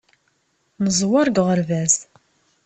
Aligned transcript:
Neẓwer 0.83 1.27
deg 1.27 1.37
uɣerbaz. 1.41 1.93